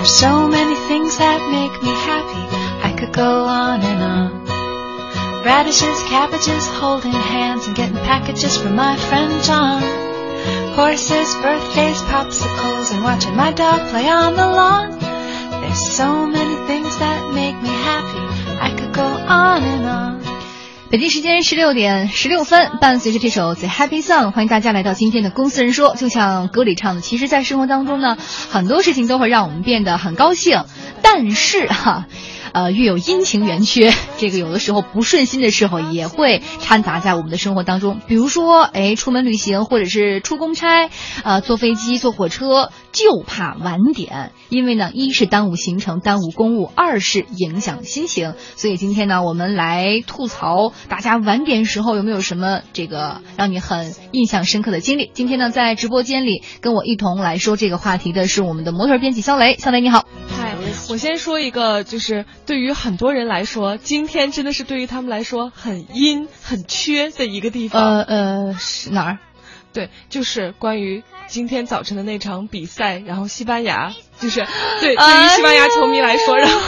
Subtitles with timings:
[0.00, 2.44] There's so many things that make me happy.
[2.88, 5.44] I could go on and on.
[5.44, 9.82] Radishes, cabbages, holding hands and getting packages from my friend John.
[10.72, 14.98] Horses, birthdays, popsicles, and watching my dog play on the lawn.
[15.60, 18.56] There's so many things that make me happy.
[18.58, 20.19] I could go on and on.
[20.90, 25.94] 北京时间十六点十六分，伴随着这首《The Happy Song》，欢迎大家来到今天的《公司人说》。
[25.96, 28.18] 就像歌里唱的，其实，在生活当中呢，
[28.50, 30.64] 很多事情都会让我们变得很高兴，
[31.00, 32.06] 但是哈。
[32.52, 38.00] 呃，月有阴晴圆缺， 这个有的时候不顺心的时候也会掺杂在我们的生活当中。
[38.06, 40.90] 比如说，哎，出门旅行或者是出公差，
[41.22, 48.34] 呃，坐飞机、坐火车，就怕晚点，因为呢，一是耽误行程、耽误公务，二是影响心情。
[48.56, 55.10] 所以今天呢，我们来吐槽大家晚点时候有没有什么这个让你很印象深刻的经历。
[55.14, 60.04] 今天呢，在直播间里跟我一同来说这个话题的是我们的模特编辑肖雷，肖雷你好。
[60.90, 67.98] 嗨，我先说一个，就是对于很多人来说，今天真的是对于他们来说很阴、很缺的一个地方。
[67.98, 69.18] 呃呃，是哪儿？
[69.72, 74.44] 对，就是关于今天早晨的那场比赛，然后西班牙，就是
[74.80, 76.60] 对 对于西班牙球迷来说，然后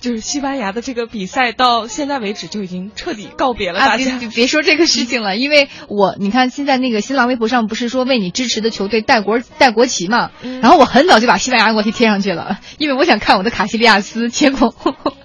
[0.00, 4.18] 就是西班牙的这个比赛到现在为止就已经彻底告别了大家。
[4.18, 10.30] 别别说这个事情了，因为我你看现在那个新浪微博上不是说为你支持的球队带国带国旗嘛，
[10.62, 14.74] 然后我很早就把西班牙国旗贴上去了，因为我想看我的卡西利亚斯，结果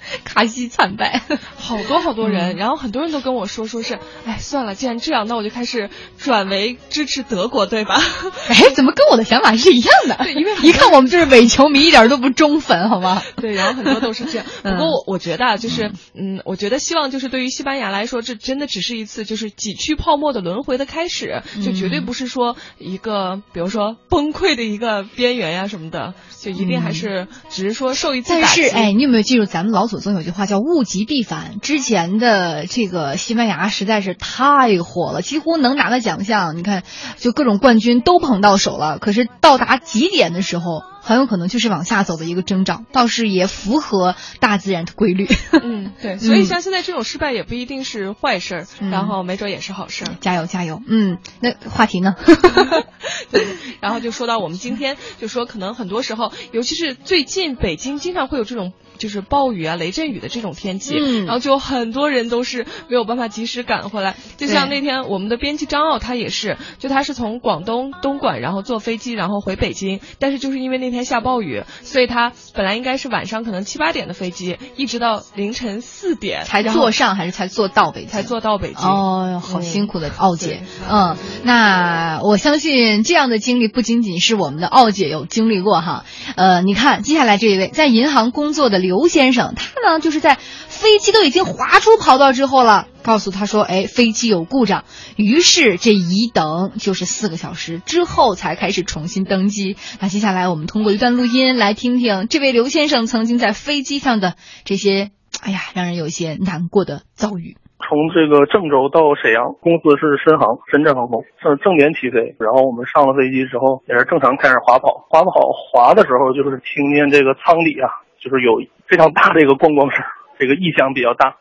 [0.24, 1.22] 卡西惨败，
[1.58, 8.02] 好多好多人，然后很多人都跟我说说是，哎算了，既然这样，那我就开始转为支持德国队吧。
[8.50, 10.16] 哎，怎么跟我的想法是一样的？
[10.24, 13.22] 对，因为一看我们就是伪球迷，一点都不忠粉，好吗？
[13.38, 14.46] 对，然后很多都是这样。
[14.64, 28.62] 不过我我觉得啊，就是嗯，我觉得希望就是对于西班牙来说，这真的只是一次就是几去泡沫的轮回的开始，就绝对不是说一个比如说崩溃的一个边缘呀什么的，就一定还是只是说受一次打击。
[28.62, 31.60] 但是哎，你有没有记住咱们老祖祖宗有句话叫“物极必反”？
[31.64, 36.84] 之前的这个西班牙实在是太火了，几乎能拿的奖项，你看
[37.16, 39.00] 就各种冠军都捧到手了。
[39.00, 40.82] 可是到达极点的时候。
[41.06, 45.28] 很有可能就是往下走的一个征兆，倒是也符合大自然的规律。
[45.52, 50.16] 嗯，对， 所以像现在这种失败也不一定是坏事儿，然后没准也是好事儿。
[50.20, 50.82] 加油加油！
[50.88, 52.16] 嗯，那话题呢？
[53.30, 53.46] 对，
[53.82, 58.74] 然后就说到我们今天就说，可能很多时候，尤其是最近北京经常会有这种。
[58.98, 64.16] 就是暴雨啊、雷阵雨的这种天气，嗯，然后就很多人都是没有办法及时赶回来。
[64.38, 78.10] 就像那天我们的编辑张奥，他也是，就他是从广东东莞，然后坐飞机，然后回北京，但是就是因为那天下暴雨，所以他本来应该是晚上可能七八点的飞机，一直到凌晨四点才坐上，还是才坐到北京？
[78.10, 78.88] 才坐到北京。
[78.88, 80.62] 哦，好辛苦的奥姐。
[80.90, 86.06] 嗯，那我相信这样的经历不仅仅是我们的奥姐有经历过哈。
[86.38, 88.86] 呃，你看接下来这一位在银行工作的。
[88.86, 94.84] 刘先生，他呢就是在飞机都已经滑出跑道之后了，告诉他说：“哎，飞机有故障。”
[95.16, 99.78] 于是这一等就是四个小时之后才开始重新登机。
[100.02, 104.34] 那接下来我们通过一段录音来听听这位刘先生曾经在飞机上的
[104.64, 105.12] 这些，
[105.44, 107.58] 哎呀，让人有些难过的遭遇。
[107.86, 112.34] 从这个郑州到沈阳，公司是深航，深圳航空，正正点起飞。
[112.42, 115.06] 然后我们上了飞机之后，也是正常开始滑跑。
[115.06, 118.02] 滑跑滑的时候，就是听见这个舱底啊。
[118.18, 118.58] 就是有
[118.90, 120.02] 非常大的一个咣咣声，
[120.40, 121.38] 这个异响比较大，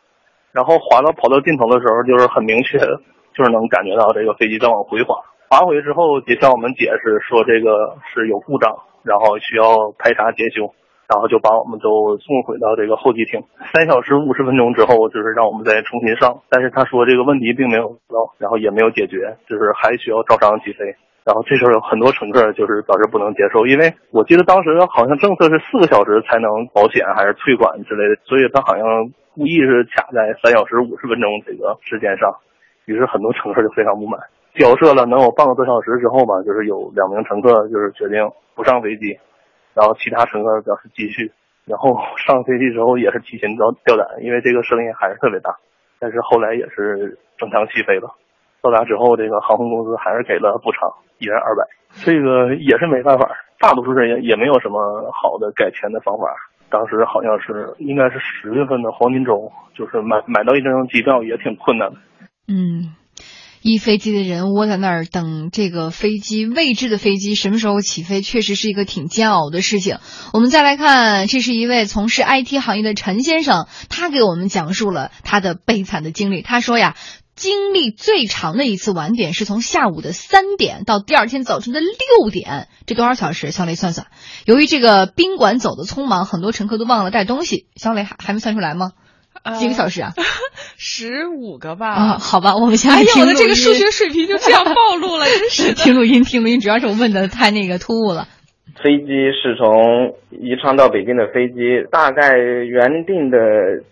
[0.55, 2.79] 然后滑到跑到尽头的时候，就是很明确，
[3.35, 5.19] 就是能感觉到这个飞机在往回滑。
[5.51, 8.71] 滑回之后也向我们解释说这个是有故障，
[9.03, 10.71] 然后需要排查检修，
[11.11, 13.43] 然后就把我们都送回到这个候机厅。
[13.75, 20.95] 三小时五十分钟之后，就是让我们再重新上，但是他说这个问题并没有到，然后也没有解决，就是还需要照常起飞。
[21.25, 28.85] 然后这时候有很多乘客就是表示不能接受，因为我记得当时好像政策是四个小时才能保险还是退款之类的，所以他好像
[29.35, 32.33] 故意是卡在三小时五十分钟这个时间上，
[32.85, 34.17] 于是很多乘客就非常不满。
[34.55, 39.19] 交涉了能有半个多小时之后吧，就是有两名乘客就是决定不上飞机，
[39.73, 41.33] 然后其他乘客表示继续。
[41.65, 45.57] 然后上飞机之后也是提心吊吊胆，因为这个声音还是特别大，
[45.99, 48.15] 但是后来也是正常起飞了。
[48.61, 50.87] 到达之后，这个航空公司还是给了补偿，
[51.17, 51.67] 一人二百。
[52.05, 53.29] 这个也是没办法，
[53.59, 56.31] 大多数人也也没有什么好的改签的方法。
[56.69, 61.97] 当时好像是应该是十月份的黄金周，就是买买到一张机票也挺困难的。
[62.47, 62.95] 嗯，
[63.61, 69.97] 一飞机的人窝在那儿等这个飞机未知的飞机什么时候起飞，确实是一个挺煎熬的事情。
[70.33, 76.41] 我们再来看，这是一位从事 IT 行业的陈先生，他给我们讲述了他的悲惨的经历。
[76.41, 76.95] 他说呀。
[77.35, 83.51] 经历最长的一次晚点是从下午的三点到第二天早晨的六点，这多少小时？
[83.51, 84.07] 小雷算算。
[84.45, 87.67] 由于这个宾馆走的匆忙，很多乘客都忘了带东西。
[87.75, 88.91] 小雷还还没算出来吗？
[89.59, 90.13] 几个小时啊？
[90.77, 91.89] 十五个吧。
[91.89, 93.35] 啊，好吧，我们现在哎呀，听录音。
[93.35, 95.73] 我的这个数学水平就这样暴露了，真是。
[95.75, 98.29] 听录音，听录音，主要是我问的太那个突兀了。
[98.83, 103.37] 飞机是从宜昌到北京的飞机，大概原定的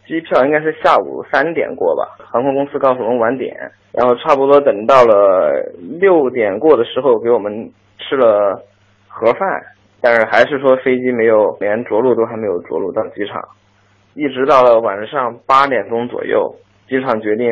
[0.05, 2.07] 机票应该是下午三点过吧。
[2.31, 3.55] 航空公司告诉我们晚点，
[3.93, 5.51] 然后差不多等到了
[5.99, 8.61] 六点过的时候，给我们吃了
[9.07, 9.61] 盒饭，
[10.01, 13.41] 但是还是说飞机没有连着陆都还没有着陆到机场，
[14.15, 16.53] 一直到了晚上八点钟左右，
[16.89, 17.47] 机场决定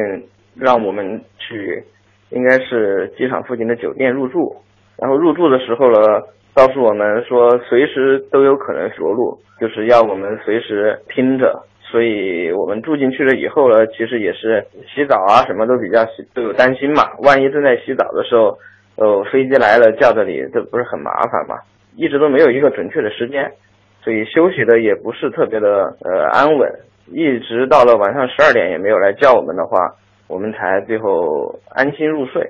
[0.56, 1.82] 让我们去，
[2.30, 4.56] 应该是机场附近的酒店入住。
[4.98, 6.22] 然后入住的时候呢，
[6.54, 11.64] 告诉我们说随时都有可能着陆，就是要我们随时听着。
[11.84, 18.58] 所以我们住进去了以后呢，其实也是洗澡啊什么都比较都有担心嘛，万一正在洗澡的时候，
[18.96, 21.58] 呃，飞机来了叫这里，这不是很麻烦嘛？
[21.98, 23.52] 一直都没有一个准确的时间，
[24.02, 26.72] 所以休息的也不是特别的呃安稳。
[27.08, 29.78] 一直到了晚上十二点也没有来叫我们的话，
[30.30, 32.42] 我们才最后安心入睡。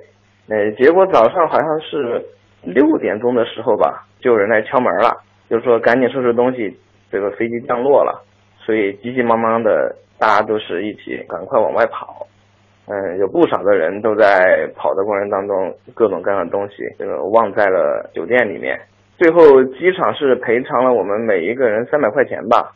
[0.48, 2.24] 呃，结果早上好像是
[2.62, 5.10] 六点钟的时候吧，就有人来敲门了，
[5.50, 6.76] 就说赶紧收拾东西，
[7.10, 8.24] 这个飞机降落了。
[8.64, 12.26] 所以急急忙忙的，大家都是一起赶快往外跑。
[12.86, 18.80] 嗯，有不少的人都在跑的过程当中，各种各样的东西这个忘在了酒店里面。
[19.18, 22.72] 最后机场是赔偿了我们每一个人三百块钱吧。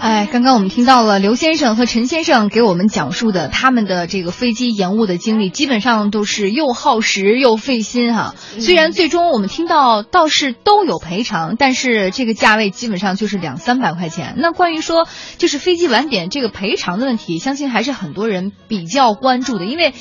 [0.00, 8.34] 哎，刚刚我们听到了刘先生和陈先生给我们讲述的他们的这个飞机延误的经历，基本上都是又耗时又费心哈。
[8.60, 14.34] 虽然最终我们听到倒是都有赔偿，但是这个价位基本上就是两三百块钱。
[14.38, 19.94] 那关于说就是飞机晚点这个赔偿的问题，相信还是很多人比较关注的，因为。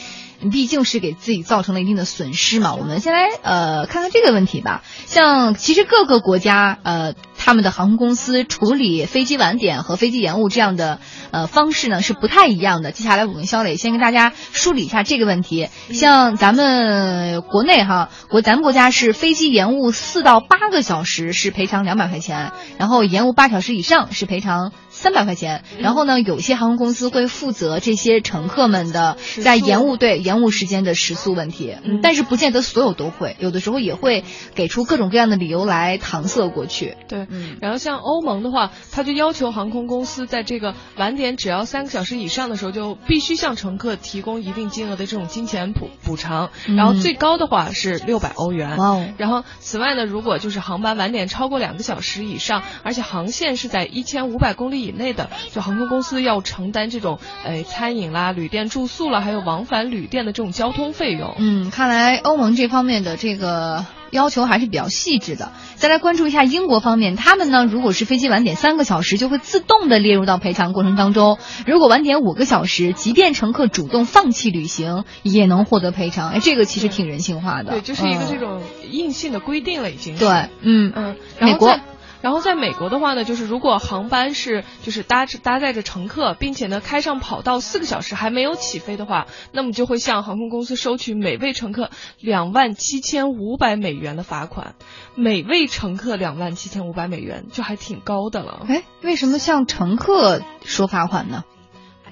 [0.52, 2.76] 毕竟是给自己造成了一定的损失嘛。
[2.76, 4.84] 我们先来呃看看这个问题吧。
[5.06, 11.00] 像其实各个国家呃他们的航空公司处理飞机晚点和飞机延误这样的
[11.32, 12.92] 呃方式呢是不太一样的。
[12.92, 15.70] 接下来我跟肖磊先跟大家梳理一下这个问题。
[15.92, 24.72] 像咱们国内哈国咱们国家是飞机延误四到八个小时是赔偿两百块钱，然后延误八小时以上是赔偿。
[24.98, 34.24] 三百块钱，然后呢，有些航空公司会负责这些乘客们的在延误对延误时间的食宿问题，嗯，但是不见得所有都会，有的时候也会
[34.56, 36.98] 给出各种各样的理由来搪塞过去。
[37.08, 37.28] 对，
[37.62, 48.78] 然后像欧盟的话，他就要求航空公司在这个晚点只要三个小时以上的时候，就必须向乘客提供一定金额的这种金钱补补偿，然后最高的话是六百欧元。
[48.78, 49.08] 哇哦！
[49.18, 61.36] 然后此外呢，如果就是航班晚点超过两个小时以上，而且航线是在一千五百公里以内的，就航空公司要承担这种呃餐饮啦、旅店住宿啦，还有往返旅店的这种交通费用。
[61.38, 65.52] 嗯，看来欧盟这方面的这个要求还是比较细致的。
[65.76, 76.32] 再来关注一下英国方面，他们呢，如果是飞机晚点三个小时，就会自动的列入到赔偿过程当中；如果晚点五个小时，即便乘客主动放弃旅行，也能获得赔偿。
[76.32, 77.72] 哎，这个其实挺人性化的。
[77.74, 80.26] 对，就是一个这种硬性的规定了，已经是。
[80.26, 81.78] 对，嗯嗯，美国。
[82.22, 94.76] 然后在美国的话呢，就是如果航班是就是搭着搭载着乘客，并且呢开上跑道四个小时还没有起飞的话，那么就会向航空公司收取每位乘客两万七千五百美元的罚款。
[95.16, 98.66] 每位乘客两万七千五百美元，就还挺高的了。
[98.68, 101.44] 哎，为什么向乘客说罚款呢？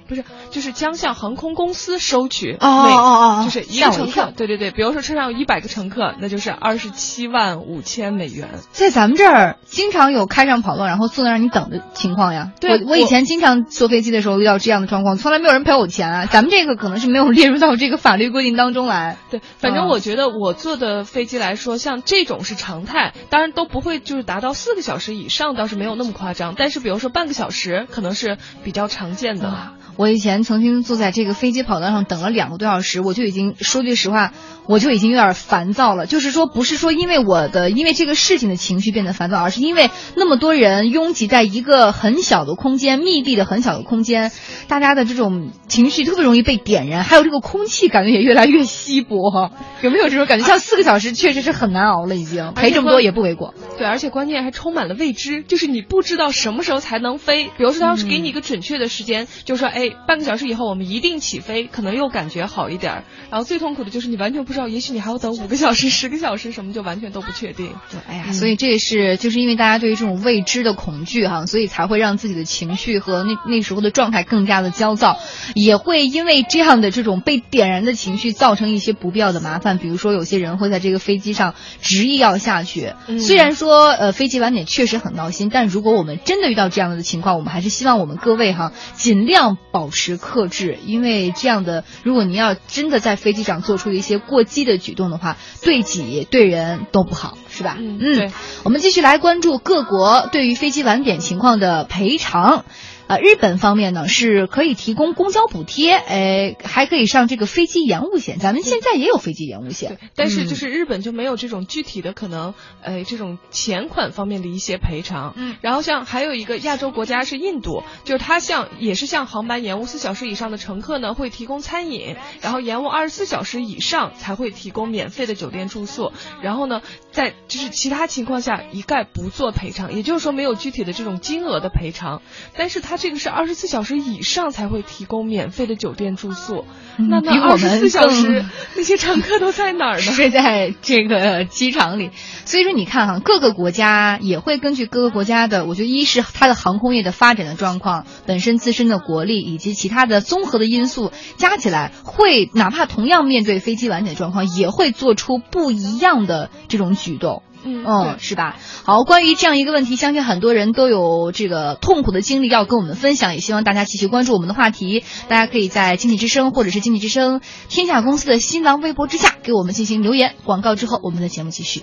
[0.07, 8.50] 不是，就是将向航空公司收取哦哦哦，就是一个乘客，对对对，比如说车上有一百个乘客，那就是二十七万五千美元。
[8.71, 12.51] 在咱们这儿，经常有开上跑道，然后坐那让你等的情况呀。
[12.59, 16.25] 对，我我以前经常坐飞机的时候遇到这样的状况，从来没有人赔我钱啊。
[16.27, 19.17] 咱们这个可能是没有列入到这个法律规定当中来。
[19.31, 26.53] 对，反正我觉得我坐的飞机来说，像这种是常态，当然都不会就是达到四个小时以上，倒是没有那么夸张。
[26.55, 29.71] 但是比如说半个小时，可能是比较常见的。
[29.97, 34.33] 我以前曾经坐在这个飞机跑道上等了两个多小时，我就已经说句实话，
[34.67, 36.05] 我就已经有点烦躁了。
[36.05, 44.33] 就是说，不是说因为我的因为这个事情的情绪变得烦躁，而是因为那么多人拥挤在一个很小的空间、密闭的很小的空间，
[44.67, 49.49] 大家的这种情绪特别容易被点燃，还有这个空气感觉也越来越稀薄。
[49.81, 50.45] 有没有这种感觉？
[50.45, 53.53] 像四个小时确实是很难熬了，已经赔这么多也不为过。
[53.77, 57.45] 对，而且关键还充满了未知，就是你不知道什么时候才能飞。
[57.45, 59.85] 比如说，他要是给你一个准确的时间，就说哎。
[59.89, 63.04] 飞，半个小时以后我们一定起飞，可能又感觉好一点。
[63.30, 67.70] 然后最痛苦的就是你完全不知道，也许你还要等五个小时、 十个小时，什么就完全都不确定。
[67.92, 75.18] 对，哎呀，所以这也是就是因为大家对于这种未知的恐惧哈，所以才会让自己的情绪和那那时候的状态更加的焦躁，
[75.54, 82.94] 也会因为这样的这种被点燃的情绪造成一些不必要的麻烦，比如说有些人会在这个飞机上执意要下去。
[83.20, 97.75] 虽然说呃飞机晚点确实很闹心，但如果我们真的遇到这样的情况，我们还是希望我们各位哈尽量保持克制，因为这样的如果您要真的在飞机上做出一些过激的举动的话，对己对人都不好，是吧？
[97.77, 98.32] 嗯，对。
[98.63, 102.63] 我们继续来关注各国对于飞机晚点情况的赔偿。
[103.07, 108.39] 呃，日本方面呢是可以提供公交补贴，哎，还可以上这个飞机延误险。
[108.39, 115.33] 咱们现在也有飞机延误险，但是就是日本就没有这种具体的可能，呃，这种钱款方面的一些赔偿。
[115.35, 126.12] 嗯，然后像还有一个亚洲国家是印度，就是它像也是像航班延误四小时以上的乘客呢会提供餐饮，然后延误二十四小时以上才会提供免费的酒店住宿。
[126.41, 126.81] 然后呢，
[127.12, 132.24] 在就是其他情况下一概不做赔偿，也就是说没有具体的这种金额的赔偿，
[132.57, 132.94] 但是它。
[132.97, 136.65] 这个是二十四小时以上才会提供免费的酒店住宿，
[136.97, 140.01] 那那二十四小时那些乘客都在哪儿呢？
[140.01, 142.11] 睡在这个机场里。
[142.45, 157.41] 所以说，你看哈，各个国家也会根据各个国家的，我觉得一是它的航空业的发展的状况，本身自身的国力以及其他的综合的因素加起来，会哪怕同样面对飞机晚点的状况，也会做出不一样的这种举动。
[157.65, 158.57] 嗯，是吧？
[158.84, 165.03] 好，关于这样一个问题，相信很多人都有这个痛苦的经历要跟我们分享，也希望大家继续关注我们的话题。
[165.27, 170.36] 大家可以在经济之声或者是经济之声天下公司的新浪微博之下给我们进行留言。
[170.43, 171.81] 广告之后，我们的节目继续。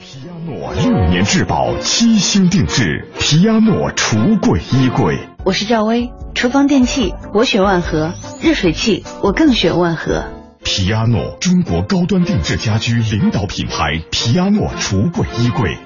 [0.00, 5.28] 皮亚诺六年质保，七星定制，皮亚诺橱柜衣柜。
[5.44, 10.39] 我是赵薇，厨房电器我选万和，热水器我更选万和。
[10.62, 14.02] 皮亚诺，中国高端定制家居领导品牌。
[14.10, 15.78] 皮亚诺橱柜衣柜。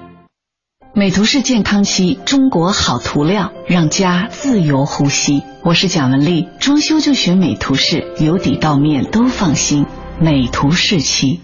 [0.93, 5.43] 美图仕健康漆，中国好涂料，让家自由呼吸。
[5.63, 9.85] 我是蒋文丽，装修就选美图仕，由底到面都放心。
[10.19, 11.41] 美图仕漆。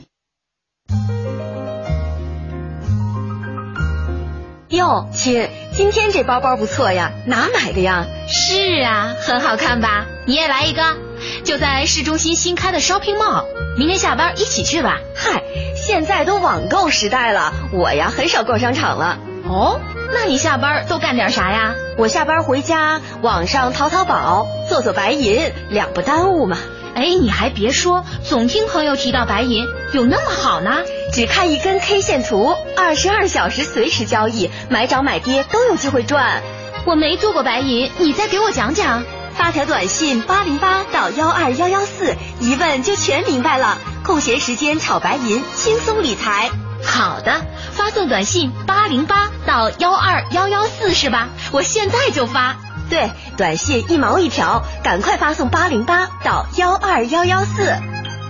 [4.71, 8.05] 哟，亲，今天这包包不错呀，哪买的呀？
[8.29, 10.05] 是啊，很好看吧？
[10.25, 10.95] 你也来一个，
[11.43, 13.43] 就在市中心新开的 Shopping Mall，
[13.77, 14.99] 明天下班一起去吧。
[15.13, 15.43] 嗨，
[15.75, 19.17] 现在都网购时代了，我呀很少逛商场了。
[19.43, 19.81] 哦，
[20.13, 21.75] 那你下班都干点啥呀？
[21.97, 26.57] 我下班回家，网上淘淘宝，做做白银，两不耽误嘛。
[26.95, 30.77] 哎，你还别说，总听朋友提到白银有那么好呢。
[31.13, 36.41] 只看一根 K 线图，二十二小时随时交易，买涨买跌都有机会赚。
[36.85, 39.03] 我没做过白银，你再给我讲讲。
[39.33, 43.77] 发条短信八零八到幺二幺幺四，一问就全明白了。
[44.03, 46.49] 空闲时间炒白银，轻松理财。
[46.83, 51.29] 好的，发送短信八零八到幺二幺幺四是吧？
[51.51, 52.57] 我现在就发。
[52.91, 57.73] 对，短信一毛一条，赶快发送八零八到幺二幺幺四。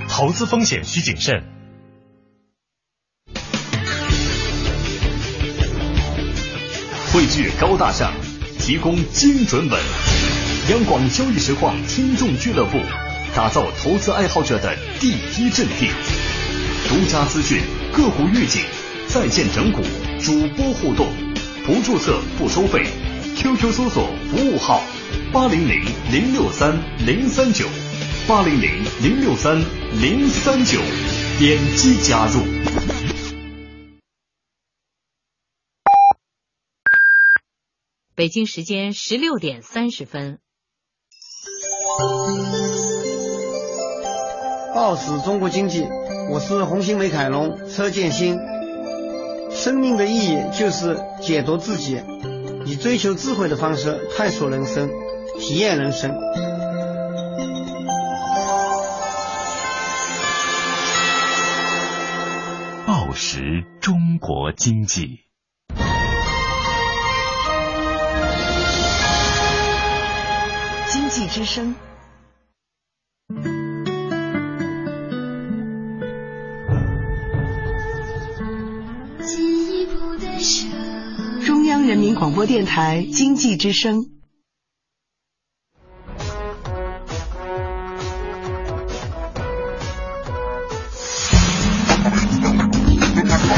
[0.07, 1.43] 投资风险需谨慎。
[7.11, 8.13] 汇聚高大上，
[8.59, 9.79] 提供精准稳。
[10.69, 12.77] 央广交易实况听众俱乐部，
[13.35, 15.89] 打造投资爱好者的第一阵地。
[16.87, 18.61] 独家资讯，个股预警，
[19.07, 19.81] 在线整股，
[20.21, 21.07] 主播互动，
[21.65, 22.85] 不注册不收费。
[23.35, 24.81] QQ 搜索服务号
[25.33, 27.65] 八零零零六三零三九
[28.27, 29.59] 八零零零六三
[29.99, 30.79] 零三九，
[31.39, 32.41] 点击加入。
[38.15, 40.39] 北京时间十六点三十分。
[44.75, 45.85] 报时中国经济，
[46.31, 48.37] 我是红星美凯龙车建新。
[49.49, 51.99] 生命的意义就是解读自己。
[52.65, 54.89] 以追求智慧的方式探索人生，
[55.39, 56.11] 体验人生。
[62.85, 65.21] 报时中国经济，
[70.87, 71.75] 经济之声。
[82.21, 84.05] 广播电台经济之声，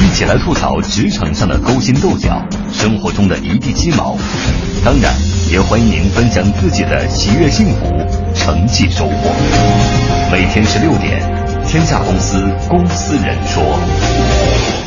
[0.02, 2.42] 一起来吐槽职场上的勾心斗角，
[2.72, 4.16] 生活中的一地鸡毛。
[4.86, 5.14] 当然，
[5.52, 7.92] 也欢迎您分享自己的喜悦幸福。
[8.34, 9.36] 成绩收获。
[10.32, 11.20] 每天十六点，
[11.68, 14.83] 天下公司公司人说。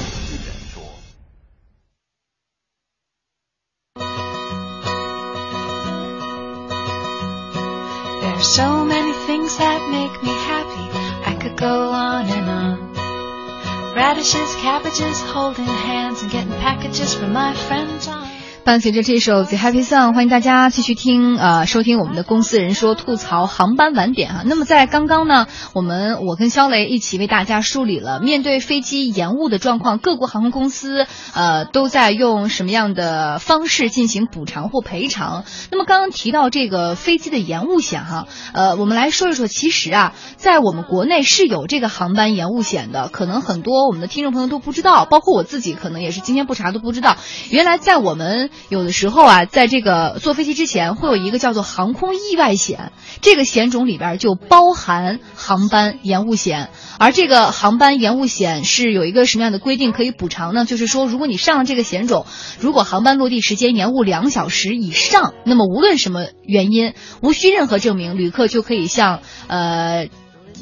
[8.37, 11.31] There are so many things that make me happy.
[11.31, 13.95] I could go on and on.
[13.95, 18.36] Radishes, cabbages, holding hands and getting packages from my friend John.
[18.66, 24.42] 伴随着这首《The Happy Song》，欢迎大家继续听呃收听我们的公司人说吐槽航班晚点哈。
[24.44, 35.44] 那么在刚刚呢，我们我跟肖雷一起为大家梳理了面对飞机延误的状况，各国航空公司呃都在用什么样的方式进行补偿或赔偿。
[35.70, 47.16] 那么刚刚提到这个飞机的延误险哈，呃，我们来说一说，其实啊，在我们国内是有这个航班延误险的，可能很多我们的听众朋友都不知道，包括我自己可能也是今天不查都不知道。
[47.49, 56.70] 原来在我们有的时候啊，在这个坐飞机之前会有一个叫做航空意外险，这个险种里边就包含航班延误险。
[56.98, 60.64] 而这个航班延误险是有一个什么样的规定可以补偿呢？
[60.64, 62.26] 就是说，如果你上了这个险种，
[62.58, 70.08] 如果航班落地时间延误两小时以上，那么无论什么原因，无需任何证明，旅客就可以向呃。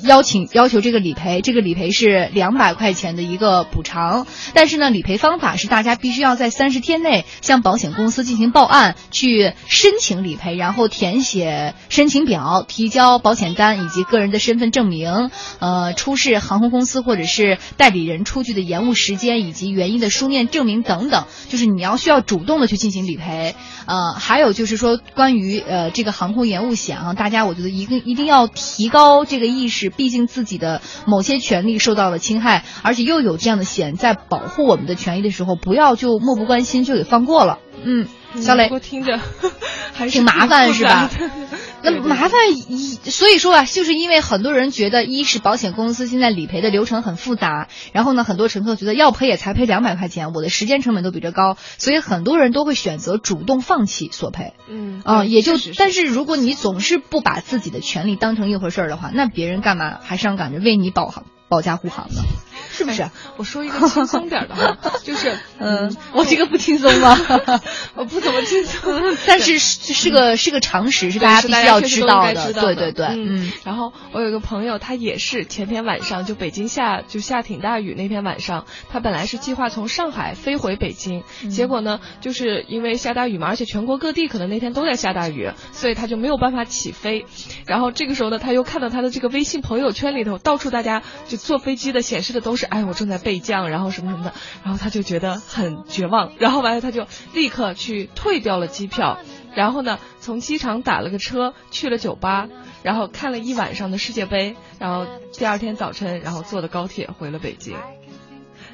[0.02, 23.54] 邀请要求这个理赔，这个理赔是两百块钱的一个补偿，但是呢，理赔方法是大家必须要在三十天内向保险公司进行报案，去申请理赔，然后填写申请表，提交保险单以及个人的身份证明，呃，出示航空公司或者是代理人出具的延误时间以及原因的书面证明等等，就是你要需要主动的去进行理赔。
[23.86, 29.83] 呃，还有就是说关于呃这个航空延误险啊，大家我觉得一个一定要提高这个意识。
[29.90, 37.58] 毕竟自己的某些权利受到了侵害，而且又有这样的险在保护我们的权益的时候，不要就漠不关心就给放过了。
[37.82, 38.06] 嗯，
[38.40, 39.18] 小磊，我听着
[39.94, 41.10] 还是挺麻烦是吧？
[41.82, 42.30] 那麻烦
[42.68, 54.54] 一，所以说啊，就是因为很多人觉得，一是保险公司现在理赔的流程很复杂，然后呢，很多乘客觉得要赔也才赔两百块钱，我的时间成本都比这高，所以很多人都会选择主动放弃索赔。
[54.66, 62.22] 嗯啊、对也就但是如果你总是不把自己的权利当成一回事儿的话，那别人干嘛还上赶着为你保航保驾护航呢？
[62.70, 63.02] 是不是？
[63.02, 67.18] 哎我说一个轻松点的哈， 就是嗯，我这个不轻松吗？
[67.96, 68.94] 我不怎么轻松，
[69.26, 72.52] 但是是是个是个常识，是大家必须要知道的。
[72.52, 73.50] 对对对，嗯。
[73.64, 87.26] 然后我有一个朋友，他也是前天晚上就北京下就下挺大雨，那天晚上他本来是计划从上海飞回北京，嗯结果呢，就是因为下大雨嘛，而且全国各地可能那天都在下大雨，所以他就没有办法起飞。
[87.66, 99.18] 然后这个时候呢，他又看到他的这个微信朋友圈里头，到处大家就坐飞机的显示的都是，哎，我正在备降，然后什么什么的，然后他就觉得很绝望，然后完了他就立刻去退掉了机票。
[99.54, 102.48] 然后呢，从机场打了个车去了酒吧，
[102.82, 107.76] 然后看了一晚上的世界杯，然后第二天早晨，然后坐的高铁回了北京。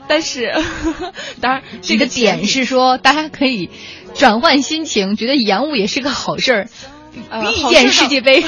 [0.09, 0.53] 但是，
[1.41, 3.71] 当然这个这个点是说，大家可以
[4.15, 6.69] 转换心情，觉得延误也是个好事儿。
[7.31, 8.45] 呃遇见世界杯，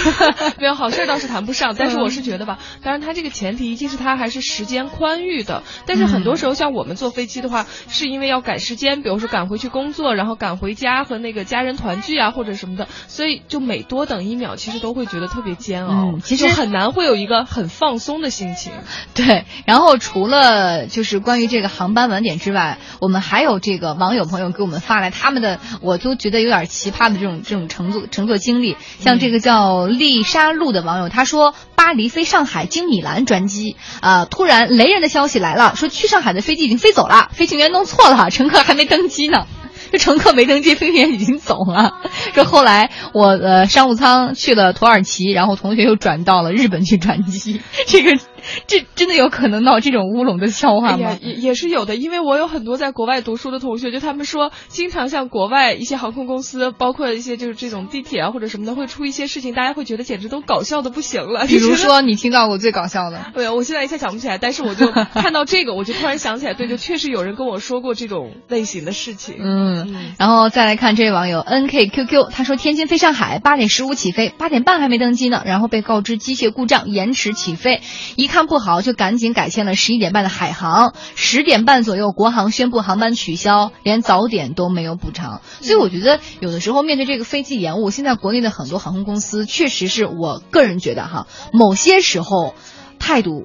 [0.58, 18.72] 没有好事儿倒是谈不上，但是嗯我是觉得吧，当然它这个前提一定是它还是时间宽裕的，但是很多时候像我们坐飞机的话，是因为要赶时间，比如说赶回去工作，然后赶回家和那个家人团聚啊或者什么的，所以就每多等一秒，其实都会觉得特别煎熬，嗯其实很难会有一个很放松的心情。
[19.14, 28.76] 对，然后除了就是关于这个航班晚点之外，我们还有这个网友朋友给我们发来他们的，我都觉得有点奇葩的这种这种乘坐乘坐经历。
[28.98, 39.46] 像这个叫丽莎路的网友，他说巴黎飞上海经米兰专机，啊、突然雷人的消息来了，说去上海的飞机已经飞走了，飞行员弄错了，乘客还没登机呢。
[39.90, 41.92] 这乘客没登机，飞行员已经走了。
[42.34, 47.60] 说后来我呃商务舱去了土耳其，然后同学又转到了日本去转机。
[47.86, 48.12] 这个
[48.66, 51.18] 这真的有可能闹这种乌龙的笑话吗哎，？
[51.22, 61.46] 也也是有的，因为我有很多在国外读书的同学，就他们说，经常像国外一些航空公司，包括一些就是这种地铁啊或者什么的，会出一些事情，大家会觉得简直都搞笑的不行了。
[61.46, 69.36] 比如说你听到过最搞笑的，对，我现在一下想不起来，但是我就 看到这个，我就突然想起来，对，就确实有人跟我说过这种类型的事情。
[69.40, 77.80] 嗯，然后再来看这位网友 N K Q Q，他说天津飞上海八点十五起飞，八点半还没登机呢，然后被告知机械故障延迟起飞，
[78.16, 92.54] 一看不好就赶紧改签了十一点半的海航，十点半左右国航宣布航班取消，连早点都没有补偿，所以我觉得有的时候面对这个飞机延误，现在国内的很多航空公司确实是我个人觉得哈，某些时候
[92.98, 93.44] 态度。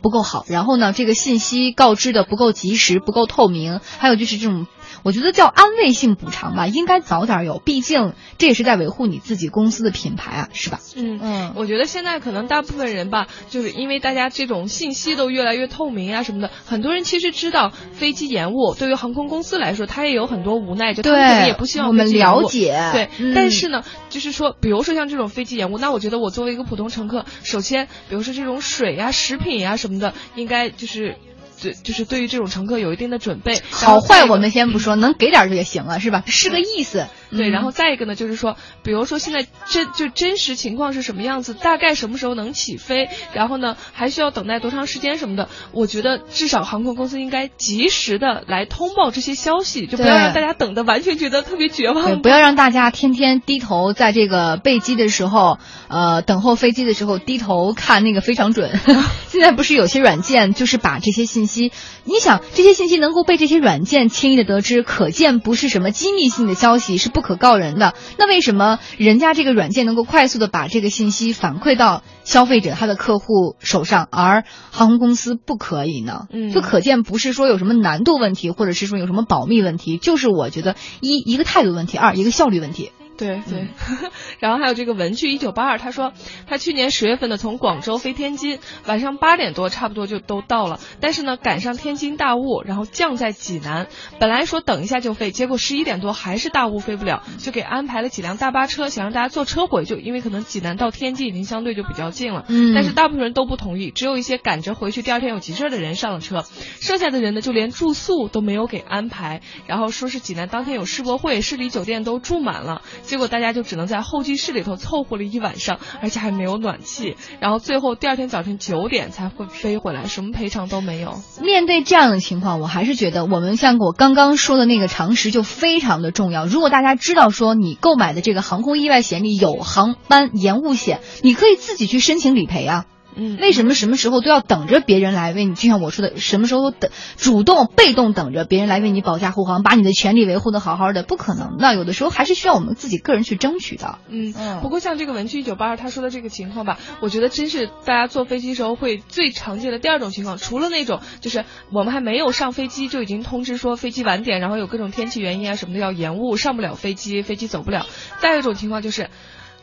[0.00, 4.68] 不够好，然后呢，这个信息告知的不够及时、不够透明，还有就是这种
[5.02, 10.80] 我觉得叫安慰性补偿吧，应该早点有，毕竟这也是在维护你自己公司的品牌啊，是吧？
[10.96, 31.16] 嗯嗯，我觉得现在可能大部分人吧，就是因为大家这种信息都越来越透明啊什么的，很多人其实知道飞机延误，对于航空公司来说，他也有很多无奈，就他们可能也不希望我们了解对，嗯但是呢，就是说，比如说像这种飞机延误，那我觉得我作为一个普通乘客，首先，比如说这种水呀、食品呀什么的，应该就是。
[31.60, 33.60] 对，就是对于这种乘客有一定的准备。
[33.70, 36.22] 好坏我们先不说，能给点儿就也行了，是吧？
[36.26, 37.06] 是个意思。
[37.30, 52.22] 对，嗯然后再一个呢，就是说，比如说现在真就真实情况是什么样子，大概什么时候能起飞，然后呢还需要等待多长时间什么的，我觉得至少航空公司应该及时的来通报这些消息，就不要让大家等的完全觉得特别绝对，望。
[52.22, 58.78] 不要让大家天天低头在这个备机的时候，呃，等候飞机的时候低头看那个非常准。
[59.28, 61.70] 现在不是有些软件就是把这些信息，
[62.04, 67.94] 你想这些信息能够被这些软件轻易的得知，可见不是什么机密性的消息，是不可告人的。
[68.18, 76.26] 那为什么人家这个软件能够快速的把这个信息反馈到消费者他的客户手上，而航空公司不可以呢？
[76.30, 82.92] 嗯就可见不是说有什么难度问题，或者是说有什么保密问题，就是我觉得一一个态度问题，二一个效率问题。
[83.18, 83.66] 对对，
[84.38, 86.12] 然后还有这个文具一九八二，他说
[86.46, 93.88] 他去年十月份呢从广州飞天津，晚上八点多差不多就都到了，但是呢赶上天津大雾，然后降在济南，
[94.20, 102.72] 本来说等一下就飞，结果十一点多还是大雾飞不了，就给安排了几辆大巴车，想让大家坐车回去，因为可能济南到天津已经相对就比较近了，嗯。
[102.74, 106.44] 但是大部分人都不同意，只有一些赶着回去第二天有急事儿的人上了车，
[106.80, 121.18] 剩下的人呢就连住宿都没有给安排，然后说是济南当天有世博会，市里酒店都住满了，结果大家就只能在候机室里头凑合了一晚上，而且还没有暖气，然后最后第二天早晨九点才会飞回来，什么赔偿都没有。
[121.42, 126.44] 面对这样的情况，我还是觉得我们像我刚刚说的那个常识就非常的重要。
[126.44, 132.84] 如果大家知道说你购买的这个航空意外险里有航班延误险，你可以自己去申请理赔啊。
[133.18, 135.54] 嗯，为什么什么时候都要等着别人来为你？
[135.54, 141.74] 就像我说的，什么时候等主动、被动等着别人来为你保驾护航，把你的权利维护的好好的，不可能的。
[141.74, 143.98] 有的时候还是需要我们自己个人去争取的。
[144.08, 157.84] 嗯，不过像这个文具一九八二他说的这个情况吧，我觉得真是大家坐飞机时候会最常见的第二种情况，除了那种就是我们还没有上飞机就已经通知说飞机晚点，然后有各种天气原因啊什么的要延误，上不了飞机，飞机走不了。
[158.20, 159.10] 再有一种情况就是。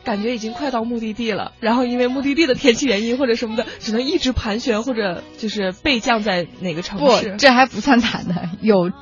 [0.06, 8.92] 感觉已经快到目的地了，然后因为目的地的天气原因或者什么的，只能一直盘旋或者就是备降在哪个城不市。，这还不算惨的，有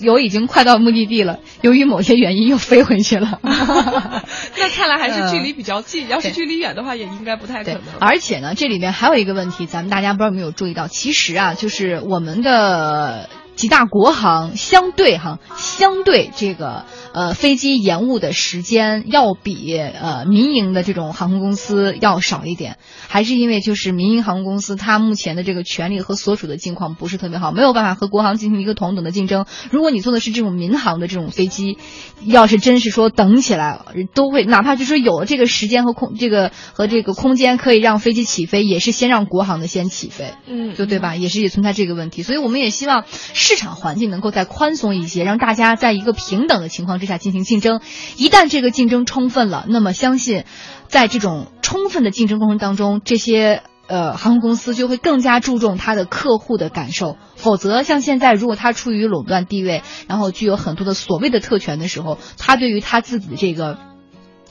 [0.00, 3.40] 有已经快到目的地了，由于某些原因又飞回去了。
[3.42, 7.82] 那看来还是距离比较近，要是距离远的话，也应该不太可能。
[7.98, 22.76] 而且呢，这里面还有一个问题，咱们大家不知道有没有注意到，其实啊，就是我们的几大国航相对哈，相对这个呃飞机延误的时间要比呃民营的这种航空公司要少一点，
[23.08, 29.44] 还是因为就是民营航空公司它目前的这个权利和所处的境况不是特别好，没有办法和国航进行一个同等的竞争。
[29.72, 31.78] 如果你坐的是这种民航的这种飞机，
[32.24, 33.80] 要是真是说等起来，
[34.14, 40.34] 都会哪怕就是说有了这个时间和空这个和这个空间可以让飞机起飞，也是先让国航的先起飞。
[40.46, 41.16] 嗯，就对吧？
[41.16, 43.04] 也是也存在这个问题，所以我们也希望
[43.48, 47.80] 市场环境能够再宽松一些，让大家在一个平等的情况之下进行竞争。
[48.18, 50.44] 一旦这个竞争充分了，那么相信，
[50.88, 57.16] 在这种充分的竞争过程当中，这些呃航空公司就会更加注重它的客户的感受。
[57.36, 63.78] 否则，像现在，如果它处于垄断地位，然后具有很多的所谓的特权的时候，它对于它自己的这个。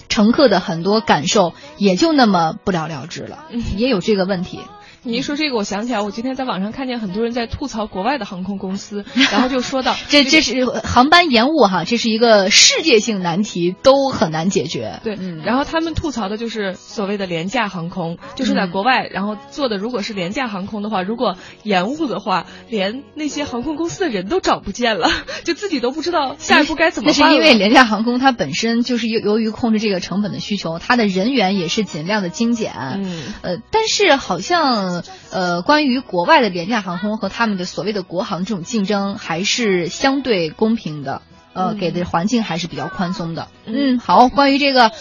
[0.10, 4.62] 乘客的很多感受也就那么不了了之了，也有这个问题。
[5.08, 15.00] 你一说这个，我想起来，我今天在网上看见很多人在吐槽国外的航空公司， 然后就说到这这是航班延误哈，这是一个世界性难题，都很难解决。
[15.06, 25.10] 对，然后他们吐槽的就是所谓的廉价航空，就是在国外，然后做的如果是廉价航空的话，如果延误的话，连那些航空公司的人都找不见了，
[25.46, 32.74] 就自己都不知道下一步该怎么办那是因为廉价航空它本身就是由由于控制这个成本的需求，它的人员也是尽量的精简。
[32.74, 34.97] 嗯，呃，但是好像
[35.32, 41.22] 呃，关于国外的廉价航空和他们的所谓的国航这种竞争，还是相对公平的。
[41.54, 43.48] 呃，嗯给的环境还是比较宽松的。
[43.66, 44.92] 嗯，好，关于这个。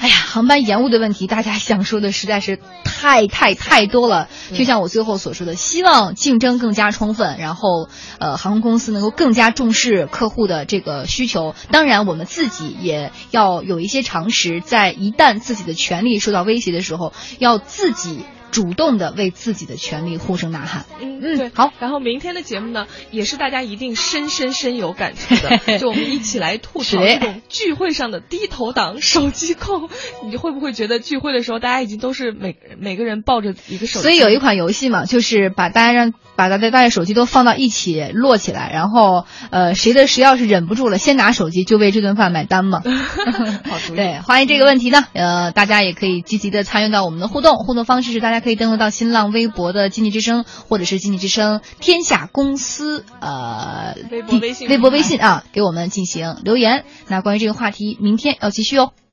[0.00, 4.28] 哎呀，航班延误的问题，大家想说的实在是太太太多了。
[4.54, 7.88] 就像我最后所说的，希望竞争更加充分，然后
[8.20, 11.56] 呃，航空公司能够更加重视客户的这个需求。
[11.72, 20.86] 当然，我们自己也要有一些常识，在一旦自己的权利受到威胁的时候，要自己主动的为自己的权利呼声呐喊。
[21.00, 21.72] 嗯嗯对，好。
[21.80, 29.88] 然后明天的节目呢，也是大家一定深深深有感触的， 就我们一起来吐槽这种聚会上的低头党、手机控。
[30.24, 34.02] 你会不会觉得聚会的时候，大家已经都是每每个人抱着一个手机？
[34.02, 42.80] 所以有一款游戏嘛，就是把大家让把大家大家手机都放到一起摞起来，然后呃谁的谁要是忍不住了，先拿手机就为这顿饭买单嘛。
[43.96, 47.56] 对，欢迎这个问题呢，呃，大家也可以积极的参与到我们的互动。
[47.56, 56.84] 互动方式是大家可以登录到新浪微博的经济之声，或者是经济之声天下公司呃微博微信微博微信啊，给我们进行留言。
[57.08, 58.92] 那关于这个话题，明天要继续哦。